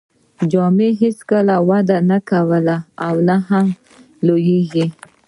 [0.51, 2.61] جامې هیڅکله وده نه کوي
[3.05, 3.67] او نه هم
[4.25, 4.85] لوییږي.